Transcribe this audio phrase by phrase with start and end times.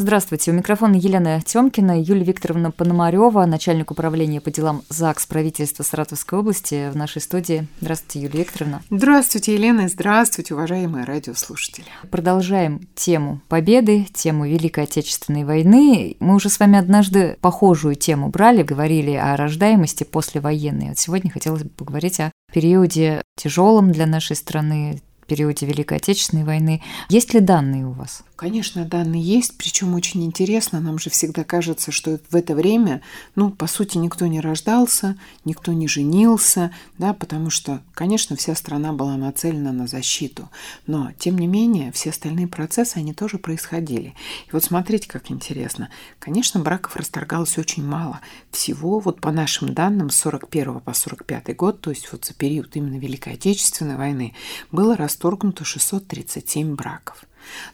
[0.00, 6.38] Здравствуйте, у микрофона Елена Тёмкина, Юлия Викторовна Пономарева, начальник управления по делам ЗАГС правительства Саратовской
[6.38, 7.66] области в нашей студии.
[7.80, 8.82] Здравствуйте, Юлия Викторовна.
[8.90, 11.88] Здравствуйте, Елена, здравствуйте, уважаемые радиослушатели.
[12.12, 16.16] Продолжаем тему Победы, тему Великой Отечественной войны.
[16.20, 20.90] Мы уже с вами однажды похожую тему брали, говорили о рождаемости послевоенной.
[20.90, 26.82] Вот сегодня хотелось бы поговорить о периоде тяжелом для нашей страны, периоде Великой Отечественной войны.
[27.08, 28.22] Есть ли данные у вас?
[28.38, 30.78] Конечно, данные есть, причем очень интересно.
[30.78, 33.02] Нам же всегда кажется, что в это время,
[33.34, 38.92] ну, по сути, никто не рождался, никто не женился, да, потому что, конечно, вся страна
[38.92, 40.50] была нацелена на защиту.
[40.86, 44.14] Но, тем не менее, все остальные процессы, они тоже происходили.
[44.46, 45.90] И вот смотрите, как интересно.
[46.20, 48.20] Конечно, браков расторгалось очень мало.
[48.52, 52.76] Всего, вот по нашим данным, с 41 по 45 год, то есть вот за период
[52.76, 54.32] именно Великой Отечественной войны,
[54.70, 57.24] было расторгнуто 637 браков.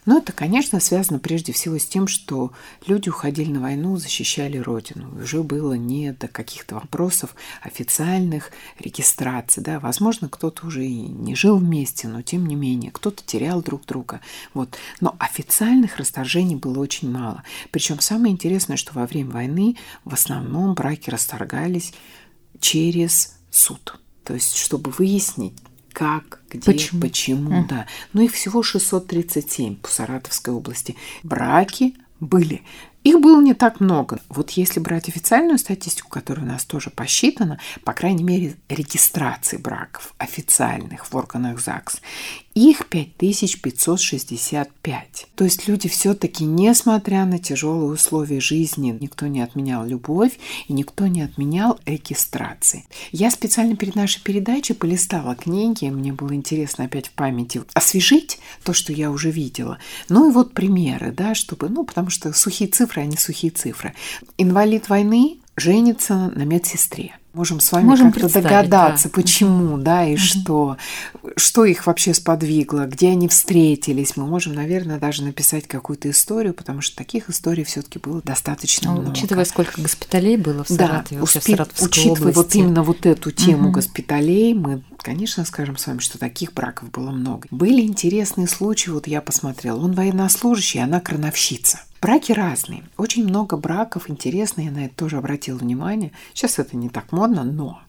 [0.05, 2.51] Но это, конечно, связано прежде всего с тем, что
[2.85, 5.21] люди уходили на войну, защищали Родину.
[5.21, 9.63] Уже было не до каких-то вопросов официальных регистраций.
[9.63, 9.79] Да?
[9.79, 14.21] Возможно, кто-то уже и не жил вместе, но тем не менее, кто-то терял друг друга.
[14.53, 14.77] Вот.
[15.01, 17.43] Но официальных расторжений было очень мало.
[17.71, 21.93] Причем самое интересное, что во время войны в основном браки расторгались
[22.59, 23.99] через суд.
[24.23, 25.53] То есть, чтобы выяснить,
[25.95, 27.67] как, где, почему, почему mm.
[27.69, 27.87] да.
[28.11, 30.97] Но их всего 637 по Саратовской области.
[31.23, 32.63] Браки были.
[33.05, 34.19] Их было не так много.
[34.27, 40.13] Вот если брать официальную статистику, которая у нас тоже посчитана, по крайней мере, регистрации браков
[40.17, 42.01] официальных в органах ЗАГС,
[42.55, 45.27] их 5565.
[45.35, 51.05] То есть люди все-таки, несмотря на тяжелые условия жизни, никто не отменял любовь и никто
[51.07, 52.85] не отменял регистрации.
[53.11, 58.71] Я специально перед нашей передачей полистала книги, мне было интересно опять в памяти освежить то,
[58.71, 59.77] что я уже видела.
[60.07, 63.93] Ну и вот примеры, да, чтобы, ну, потому что сухие цифры, они сухие цифры.
[64.37, 69.13] Инвалид войны женится на медсестре можем с вами можем как-то догадаться, да.
[69.13, 70.19] почему, да, и угу.
[70.19, 70.77] что,
[71.35, 74.15] что их вообще сподвигло, где они встретились.
[74.15, 79.01] Мы можем, наверное, даже написать какую-то историю, потому что таких историй все-таки было достаточно ну,
[79.01, 79.11] много.
[79.11, 81.57] Учитывая, сколько госпиталей было в Саратове, да, успе...
[81.81, 82.37] учитывая области.
[82.37, 83.73] вот именно вот эту тему угу.
[83.73, 87.47] госпиталей, мы, конечно, скажем с вами, что таких браков было много.
[87.51, 91.81] Были интересные случаи, вот я посмотрела, он военнослужащий, она крановщица.
[92.01, 92.83] Браки разные.
[92.97, 96.11] Очень много браков, интересно, я на это тоже обратила внимание.
[96.33, 97.79] Сейчас это не так модно, но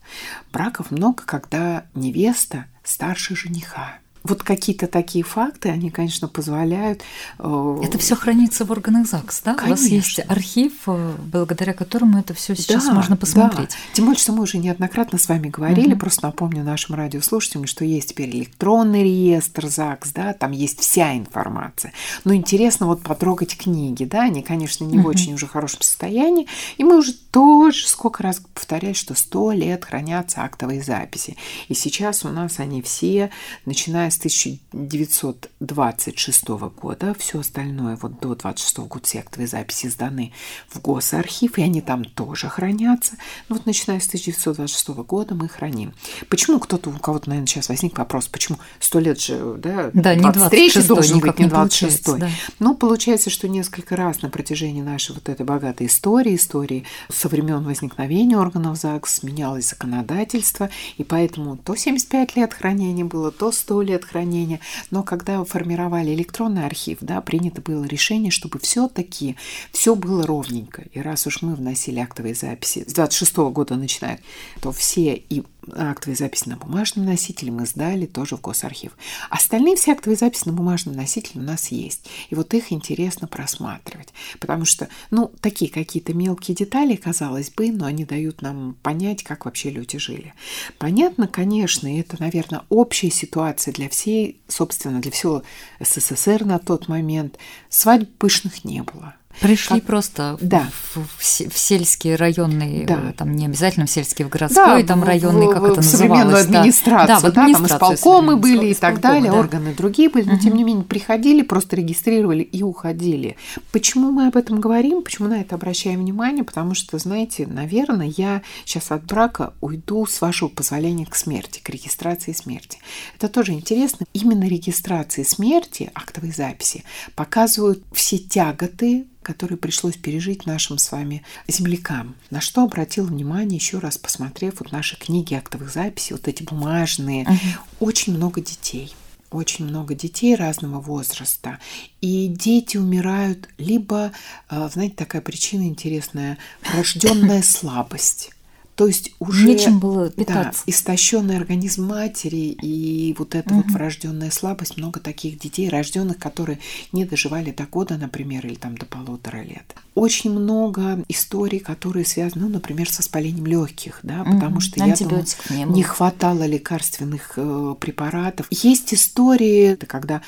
[0.53, 7.03] браков много, когда невеста старше жениха вот какие-то такие факты, они, конечно, позволяют...
[7.39, 9.55] Э, это все хранится в органах ЗАГС, да?
[9.55, 9.67] Конечно.
[9.67, 13.71] У вас есть архив, э, благодаря которому это все сейчас да, можно посмотреть.
[13.71, 13.77] Да.
[13.95, 16.01] Тем более, что мы уже неоднократно с вами говорили, угу.
[16.01, 21.93] просто напомню нашим радиослушателям, что есть теперь электронный реестр ЗАГС, да, там есть вся информация.
[22.25, 25.07] Но интересно вот потрогать книги, да, они, конечно, не угу.
[25.07, 29.85] в очень уже хорошем состоянии, и мы уже тоже сколько раз повторяли, что сто лет
[29.85, 31.37] хранятся актовые записи.
[31.69, 33.31] И сейчас у нас они все,
[33.65, 40.33] начиная с 1926 года, все остальное вот до 26 года все актовые записи сданы
[40.69, 43.17] в госархив, и они там тоже хранятся.
[43.49, 45.93] Но вот начиная с 1926 года мы храним.
[46.29, 50.83] Почему кто-то, у кого-то, наверное, сейчас возник вопрос, почему сто лет же, да, да 23
[50.83, 52.31] должен быть, не 26 да.
[52.59, 57.63] Ну, получается, что несколько раз на протяжении нашей вот этой богатой истории, истории со времен
[57.65, 64.06] возникновения органов ЗАГС менялось законодательство, и поэтому то 75 лет хранения было, то 100 лет
[64.07, 64.61] хранения.
[64.91, 69.37] Но когда формировали электронный архив, да, принято было решение, чтобы все-таки
[69.73, 70.85] все было ровненько.
[70.93, 74.21] И раз уж мы вносили актовые записи с 26 года начиная,
[74.61, 75.43] то все и
[75.75, 78.93] актовые записи на бумажном носителе мы сдали тоже в госархив.
[79.31, 82.07] Остальные все актовые записи на бумажном носителе у нас есть.
[82.31, 84.13] И вот их интересно просматривать.
[84.41, 89.45] Потому что, ну, такие какие-то мелкие детали, казалось бы, но они дают нам понять, как
[89.45, 90.35] вообще люди жили.
[90.79, 95.43] Понятно, конечно, и это, наверное, общая ситуация для всей, собственно, для всего
[95.81, 97.39] СССР на тот момент.
[97.69, 99.15] Свадьб пышных не было.
[99.41, 99.87] Пришли как...
[99.87, 100.69] просто да.
[100.95, 103.13] в, в, в сельские районные, да.
[103.17, 106.39] там не обязательно в сельские, в городской, да, там районный, как в, это в современную
[106.39, 109.39] администрацию, да, да, да там исполкомы были и так далее, да.
[109.39, 110.43] органы другие были, но угу.
[110.43, 113.37] тем не менее приходили, просто регистрировали и уходили.
[113.73, 116.45] Почему мы об этом говорим, почему на это обращаем внимание?
[116.45, 121.69] Потому что, знаете, наверное, я сейчас от брака уйду, с вашего позволения, к смерти, к
[121.69, 122.79] регистрации смерти.
[123.17, 124.07] Это тоже интересно.
[124.13, 126.85] Именно регистрации смерти, актовой записи,
[127.15, 132.15] показывают все тяготы, которые пришлось пережить нашим с вами землякам.
[132.31, 137.25] На что обратил внимание, еще раз посмотрев вот наши книги актовых записей, вот эти бумажные,
[137.25, 137.87] угу.
[137.89, 138.95] очень много детей
[139.33, 141.59] очень много детей разного возраста,
[142.01, 144.13] и дети умирают либо,
[144.49, 148.31] э, знаете, такая причина интересная, рожденная слабость.
[148.77, 150.63] То есть уже Нечем было питаться.
[150.67, 153.63] Да, истощенный организм матери и вот эта угу.
[153.63, 156.59] вот врожденная слабость, много таких детей, рожденных, которые
[156.93, 159.75] не доживали до года, например, или там до полутора лет.
[159.95, 164.33] Очень много историй, которые связаны, ну, например, с воспалением легких, да, угу.
[164.33, 168.47] потому что я думаю, не, не хватало лекарственных э, препаратов.
[168.51, 170.21] Есть истории, когда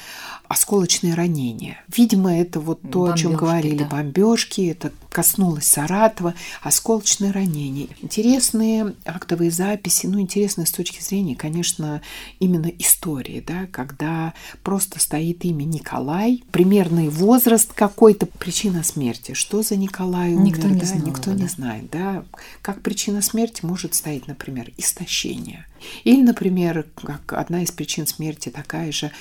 [0.48, 1.84] осколочные ранения.
[1.94, 3.84] Видимо, это вот то, бомбёжки, о чем говорили, да.
[3.84, 7.88] бомбежки, это коснулось Саратова, осколочные ранения.
[8.00, 12.00] Интересные актовые записи, ну, интересные с точки зрения, конечно,
[12.40, 19.34] именно истории, да, когда просто стоит имя Николай, примерный возраст какой-то, причина смерти.
[19.34, 21.36] Что за Николай умер, никто не да, знал, никто да.
[21.36, 22.24] не знает, да.
[22.62, 25.66] Как причина смерти может стоять, например, истощение.
[26.04, 29.12] Или, например, как одна из причин смерти такая же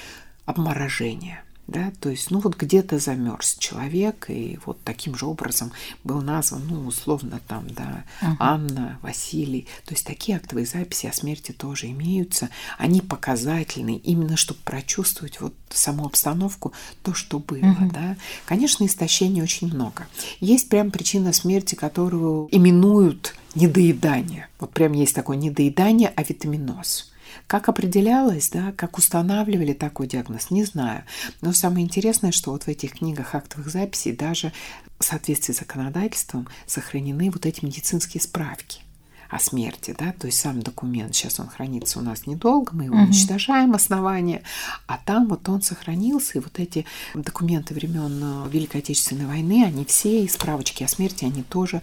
[0.47, 1.43] обморожение.
[1.67, 5.73] Да, то есть, ну вот где-то замерз человек, и вот таким же образом
[6.05, 8.35] был назван, ну, условно, там, да, uh-huh.
[8.39, 9.67] Анна, Василий.
[9.85, 12.49] То есть такие актовые записи о смерти тоже имеются.
[12.77, 16.71] Они показательны, именно чтобы прочувствовать вот саму обстановку,
[17.03, 17.91] то, что было, uh-huh.
[17.91, 18.15] да.
[18.45, 20.07] Конечно, истощения очень много.
[20.39, 24.47] Есть прям причина смерти, которую именуют недоедание.
[24.61, 27.11] Вот прям есть такое недоедание, а витаминоз.
[27.45, 31.03] Как определялось, да, как устанавливали такой диагноз, не знаю.
[31.41, 34.51] Но самое интересное, что вот в этих книгах актовых записей даже
[34.99, 38.81] в соответствии с законодательством сохранены вот эти медицинские справки
[39.29, 42.95] о смерти, да, то есть сам документ, сейчас он хранится у нас недолго, мы его
[42.95, 43.03] угу.
[43.03, 44.41] уничтожаем, основание,
[44.87, 50.23] а там вот он сохранился, и вот эти документы времен Великой Отечественной войны, они все,
[50.23, 51.81] и справочки о смерти, они тоже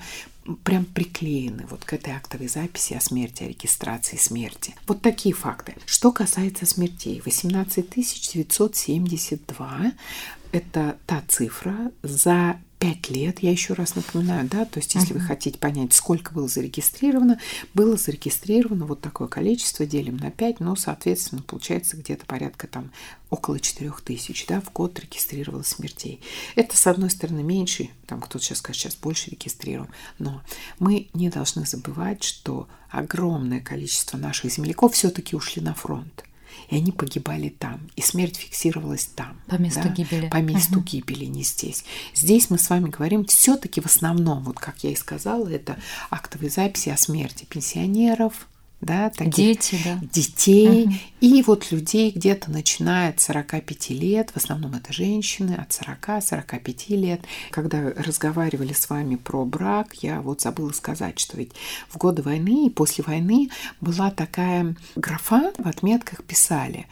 [0.62, 4.74] прям приклеены вот к этой актовой записи о смерти, о регистрации смерти.
[4.86, 5.74] Вот такие факты.
[5.86, 9.92] Что касается смертей, 18 972
[10.52, 15.20] это та цифра за 5 лет, я еще раз напоминаю, да, то есть если uh-huh.
[15.20, 17.40] вы хотите понять, сколько было зарегистрировано,
[17.72, 22.90] было зарегистрировано вот такое количество, делим на 5, но, соответственно, получается где-то порядка там
[23.30, 26.20] около 4 тысяч, да, в год регистрировалось смертей.
[26.56, 29.88] Это, с одной стороны, меньше, там кто-то сейчас скажет, сейчас больше регистрируем,
[30.18, 30.42] но
[30.78, 36.24] мы не должны забывать, что огромное количество наших земляков все-таки ушли на фронт
[36.68, 39.40] и они погибали там, и смерть фиксировалась там.
[39.46, 39.88] По месту да?
[39.90, 40.28] гибели.
[40.28, 40.84] По месту угу.
[40.84, 41.84] гибели, не здесь.
[42.14, 45.76] Здесь мы с вами говорим все-таки в основном, вот как я и сказала, это
[46.10, 48.46] актовые записи о смерти пенсионеров,
[48.84, 49.98] да, таких Дети, да.
[50.12, 50.94] детей, угу.
[51.20, 57.20] и вот людей где-то начиная от 45 лет, в основном это женщины, от 40-45 лет.
[57.50, 61.52] Когда разговаривали с вами про брак, я вот забыла сказать, что ведь
[61.88, 63.50] в годы войны и после войны
[63.80, 66.86] была такая графа, в отметках писали,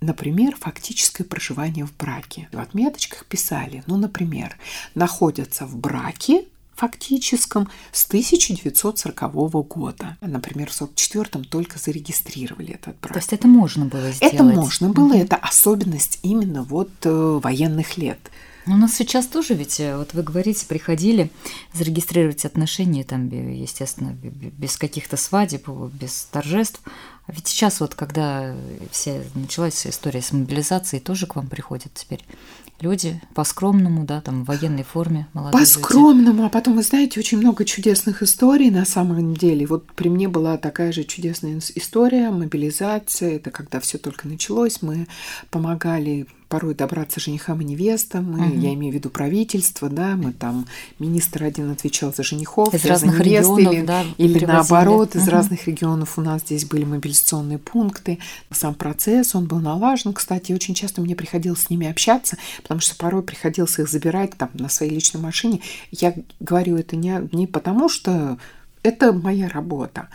[0.00, 2.48] Например, фактическое проживание в браке.
[2.52, 4.54] В отметочках писали, ну, например,
[4.94, 6.44] находятся в браке
[6.74, 9.32] фактическом с 1940
[9.66, 10.16] года.
[10.20, 13.12] Например, в 1944 только зарегистрировали этот брак.
[13.12, 14.34] То есть это можно было сделать?
[14.34, 15.22] Это можно было, mm-hmm.
[15.24, 18.18] это особенность именно вот э, военных лет.
[18.66, 21.30] У нас сейчас тоже ведь, э, вот вы говорите, приходили
[21.74, 26.80] зарегистрировать отношения, там, естественно, без каких-то свадеб, без торжеств.
[27.26, 28.54] А ведь сейчас вот, когда
[28.90, 32.24] вся началась история с мобилизацией, тоже к вам приходят теперь
[32.80, 36.46] люди по-скромному, да, там в военной форме молодые По-скромному, люди.
[36.46, 39.66] а потом, вы знаете, очень много чудесных историй на самом деле.
[39.66, 45.06] Вот при мне была такая же чудесная история, мобилизация, это когда все только началось, мы
[45.50, 48.30] помогали порой добраться женихам и невестам.
[48.30, 48.60] Мы, угу.
[48.60, 50.68] Я имею в виду правительство, да, мы там
[51.00, 55.22] министр один отвечал за женихов, из разных за невест, регионов, или, да, или наоборот, из
[55.22, 55.32] угу.
[55.32, 58.20] разных регионов у нас здесь были мобилизационные пункты.
[58.52, 62.94] Сам процесс, он был налажен, кстати, очень часто мне приходилось с ними общаться, потому что
[62.94, 65.60] порой приходилось их забирать там на своей личной машине.
[65.90, 68.38] Я говорю это не, не потому, что
[68.84, 70.08] это моя работа.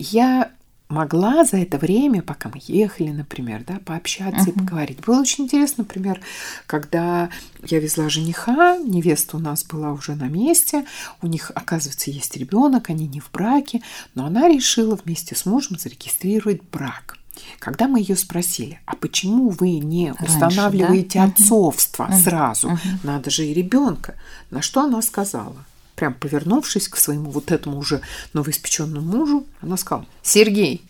[0.00, 0.50] Я
[0.88, 4.54] могла за это время, пока мы ехали, например, да, пообщаться uh-huh.
[4.54, 5.00] и поговорить.
[5.04, 6.20] Было очень интересно, например,
[6.66, 7.30] когда
[7.64, 10.86] я везла жениха, невеста у нас была уже на месте,
[11.22, 13.82] у них, оказывается, есть ребенок, они не в браке,
[14.14, 17.18] но она решила вместе с мужем зарегистрировать брак.
[17.58, 21.24] Когда мы ее спросили, а почему вы не Раньше, устанавливаете да?
[21.26, 22.22] отцовство uh-huh.
[22.22, 22.78] сразу, uh-huh.
[23.02, 24.14] надо же и ребенка,
[24.50, 25.56] на что она сказала–
[25.96, 28.02] прям повернувшись к своему вот этому уже
[28.34, 30.82] новоиспеченному мужу, она сказала, Сергей,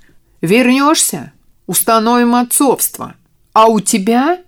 [0.42, 1.32] вернешься,
[1.66, 3.14] установим отцовство,
[3.52, 4.42] а у тебя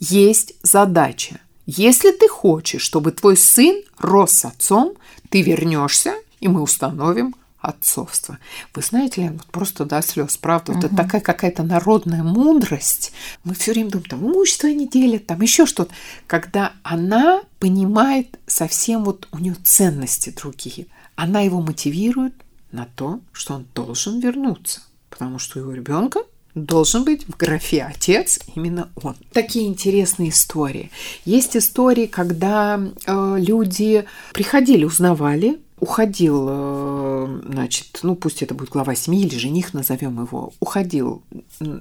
[0.00, 1.40] есть задача.
[1.66, 4.94] Если ты хочешь, чтобы твой сын рос с отцом,
[5.28, 7.34] ты вернешься, и мы установим
[7.66, 8.38] отцовство.
[8.74, 10.80] Вы знаете, Лен, вот просто до слез, правда, угу.
[10.80, 13.12] вот это такая какая-то народная мудрость.
[13.44, 15.92] Мы все время думаем, там имущество не делят, там еще что-то.
[16.26, 22.34] Когда она понимает совсем вот у нее ценности другие, она его мотивирует
[22.70, 26.20] на то, что он должен вернуться, потому что его ребенка
[26.54, 29.16] должен быть в графе отец именно он.
[29.32, 30.90] Такие интересные истории.
[31.24, 38.94] Есть истории, когда э, люди приходили, узнавали уходил, э, значит, ну пусть это будет глава
[38.94, 41.22] семьи или жених, назовем его, уходил,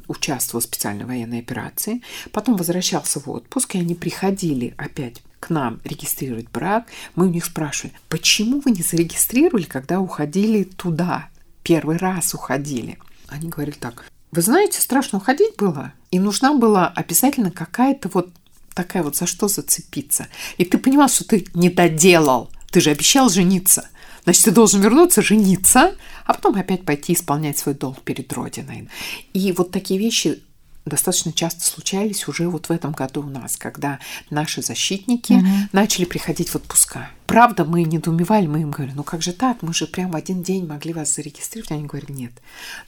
[0.07, 5.79] участвовал в специальной военной операции, потом возвращался в отпуск, и они приходили опять к нам
[5.83, 11.29] регистрировать брак, мы у них спрашивали, почему вы не зарегистрировали, когда уходили туда,
[11.63, 12.97] первый раз уходили?
[13.27, 18.29] Они говорили так, вы знаете, страшно уходить было, и нужна была обязательно какая-то вот
[18.73, 20.27] такая вот за что зацепиться.
[20.57, 23.87] И ты понимал, что ты не доделал, ты же обещал жениться.
[24.25, 28.89] Значит, ты должен вернуться, жениться, а потом опять пойти исполнять свой долг перед Родиной.
[29.31, 30.43] И вот такие вещи
[30.83, 35.47] достаточно часто случались уже вот в этом году у нас, когда наши защитники угу.
[35.71, 37.09] начали приходить в отпуска.
[37.27, 40.43] Правда, мы недоумевали, мы им говорили, ну как же так, мы же прямо в один
[40.43, 41.71] день могли вас зарегистрировать.
[41.71, 42.33] Они говорили, нет,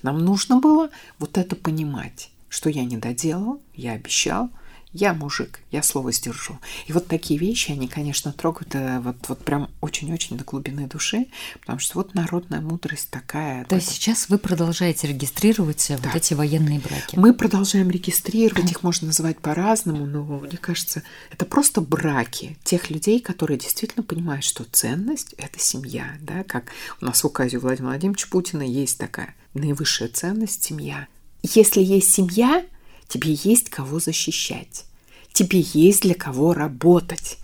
[0.04, 4.50] нам нужно было вот это понимать, что я не доделал, я обещал,
[4.94, 6.60] я мужик, я слово сдержу.
[6.88, 11.28] И вот такие вещи, они, конечно, трогают э, вот, вот прям очень-очень до глубины души,
[11.60, 13.66] потому что вот народная мудрость такая.
[13.66, 15.98] То есть сейчас вы продолжаете регистрировать да.
[15.98, 17.18] вот эти военные браки?
[17.18, 23.20] Мы продолжаем регистрировать, их можно называть по-разному, но мне кажется, это просто браки тех людей,
[23.20, 27.92] которые действительно понимают, что ценность– это семья, да, как у нас в указе у Владимира
[27.92, 31.08] Владимировича Путина есть такая наивысшая ценность– семья.
[31.44, 32.66] Если есть семья–
[33.08, 34.86] Тебе есть кого защищать.
[35.32, 37.38] Тебе есть для кого работать.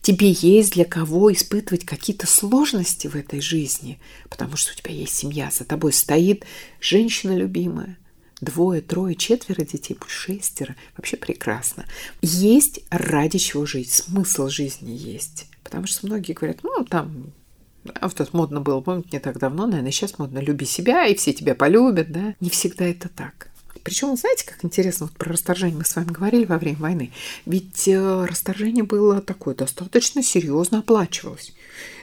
[0.00, 5.14] Тебе есть для кого испытывать какие-то сложности в этой жизни, потому что у тебя есть
[5.14, 6.44] семья, за тобой стоит
[6.80, 7.98] женщина любимая,
[8.40, 10.76] двое, трое, четверо детей, шестеро.
[10.96, 11.84] Вообще прекрасно.
[12.22, 15.46] Есть ради чего жить, смысл жизни есть.
[15.62, 17.32] Потому что многие говорят, ну, там,
[17.94, 21.14] а вот это модно было, помните, не так давно, наверное, сейчас модно, люби себя, и
[21.14, 22.34] все тебя полюбят, да?
[22.40, 23.50] Не всегда это так.
[23.84, 27.12] Причем, знаете, как интересно, вот про расторжение мы с вами говорили во время войны.
[27.44, 31.52] Ведь э, расторжение было такое, достаточно серьезно оплачивалось.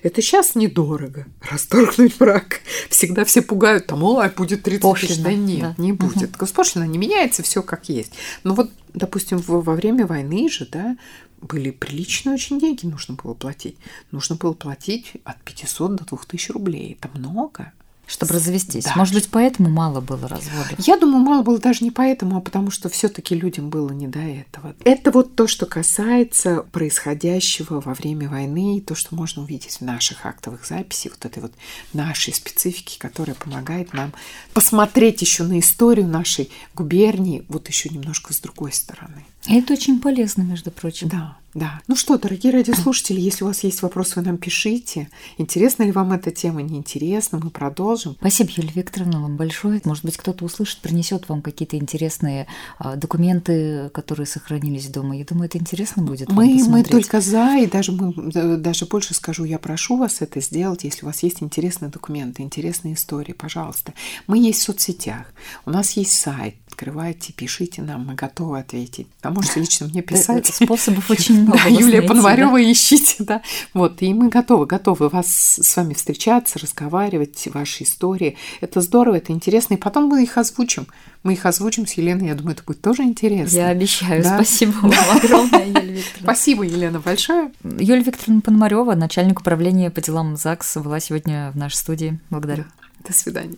[0.03, 1.25] Это сейчас недорого.
[1.49, 2.61] Расторгнуть брак.
[2.89, 5.23] Всегда все пугают, там, ой, будет 30 Пошлина, тысяч.
[5.23, 5.83] Да нет, да.
[5.83, 6.29] не будет.
[6.29, 6.37] Угу.
[6.37, 8.13] Госпошлина не меняется, все как есть.
[8.43, 10.97] Но вот, допустим, во время войны же, да,
[11.41, 13.75] были приличные очень деньги нужно было платить.
[14.11, 16.97] Нужно было платить от 500 до 2000 рублей.
[16.99, 17.73] Это много
[18.11, 18.83] чтобы развестись.
[18.83, 18.93] Да.
[18.95, 20.73] Может быть, поэтому мало было разводов?
[20.79, 24.19] Я думаю, мало было даже не поэтому, а потому что все-таки людям было не до
[24.19, 24.75] этого.
[24.83, 29.81] Это вот то, что касается происходящего во время войны, и то, что можно увидеть в
[29.81, 31.53] наших актовых записях, вот этой вот
[31.93, 34.13] нашей специфики, которая помогает нам
[34.53, 39.25] посмотреть еще на историю нашей губернии вот еще немножко с другой стороны.
[39.47, 41.09] Это очень полезно, между прочим.
[41.09, 41.81] Да, да.
[41.87, 45.09] Ну что, дорогие радиослушатели, если у вас есть вопросы, вы нам пишите.
[45.37, 48.15] Интересна ли вам эта тема, неинтересна, мы продолжим.
[48.19, 49.81] Спасибо, Юлия Викторовна, вам большое.
[49.83, 55.17] Может быть, кто-то услышит, принесет вам какие-то интересные а, документы, которые сохранились дома.
[55.17, 56.29] Я думаю, это интересно будет.
[56.29, 58.13] Мы, мы только за, и даже, мы,
[58.57, 62.93] даже больше скажу, я прошу вас это сделать, если у вас есть интересные документы, интересные
[62.93, 63.93] истории, пожалуйста.
[64.27, 65.33] Мы есть в соцсетях,
[65.65, 69.05] у нас есть сайт, открывайте, пишите нам, мы готовы ответить.
[69.21, 70.47] А можете лично мне писать.
[70.47, 71.59] Способов очень много.
[71.63, 73.43] Да, Юлия Пономарева ищите, да.
[73.75, 78.35] Вот, и мы готовы, готовы вас с вами встречаться, разговаривать, ваши истории.
[78.61, 79.75] Это здорово, это интересно.
[79.75, 80.87] И потом мы их озвучим.
[81.21, 83.55] Мы их озвучим с Еленой, я думаю, это будет тоже интересно.
[83.55, 84.23] Я обещаю.
[84.23, 84.35] Да?
[84.35, 86.23] Спасибо вам огромное, Юлия Викторовна.
[86.23, 87.51] Спасибо, Елена, большое.
[87.63, 92.19] Юлия Викторовна Пономарева, начальник управления по делам ЗАГС, была сегодня в нашей студии.
[92.31, 92.65] Благодарю.
[93.07, 93.57] До свидания.